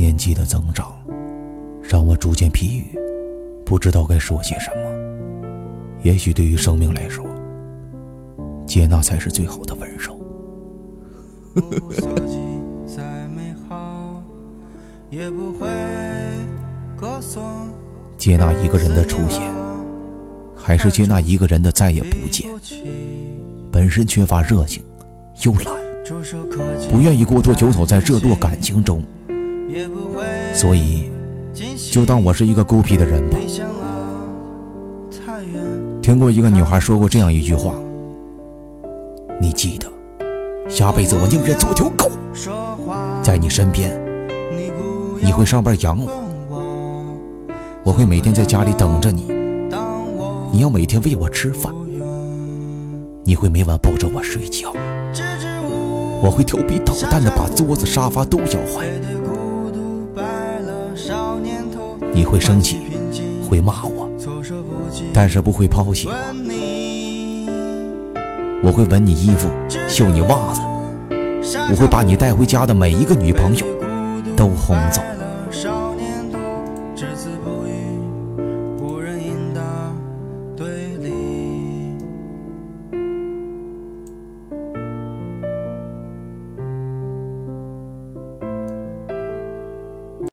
[0.00, 0.94] 年纪的增长，
[1.82, 2.98] 让我逐渐疲于，
[3.66, 4.80] 不知道该说些什么。
[6.02, 7.22] 也许对于生命来说，
[8.66, 10.18] 接纳才是最好的温柔。
[18.16, 19.42] 接纳一个人的出现，
[20.56, 22.48] 还是接纳一个人的再也不见？
[23.70, 24.82] 本身缺乏热情，
[25.44, 25.66] 又懒，
[26.90, 29.04] 不愿意过多久走在热络感情中，
[30.54, 31.10] 所以
[31.90, 33.36] 就当我是一个孤僻的人吧。
[36.02, 37.74] 听过一个女孩说过这样一句话
[39.40, 39.86] ：“你记得，
[40.68, 42.10] 下辈子我宁愿做条狗，
[43.22, 43.98] 在你身边，
[45.20, 46.10] 你会上班养我，
[47.84, 49.26] 我会每天在家里等着你，
[50.52, 51.72] 你要每天喂我吃饭，
[53.24, 54.72] 你会每晚抱着我睡觉，
[56.22, 58.86] 我会调皮捣蛋的把桌子沙发都咬坏，
[62.12, 62.78] 你会生气，
[63.48, 64.08] 会骂我。”
[65.14, 66.12] 但是不会抛弃我，
[68.64, 69.48] 我会闻你衣服，
[69.88, 70.60] 嗅你袜子，
[71.70, 73.66] 我会把你带回家的每一个女朋友
[74.36, 75.00] 都轰走。